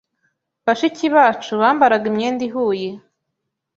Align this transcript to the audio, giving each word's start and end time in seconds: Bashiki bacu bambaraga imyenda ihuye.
Bashiki 0.65 1.05
bacu 1.15 1.51
bambaraga 1.61 2.05
imyenda 2.11 2.41
ihuye. 2.49 2.89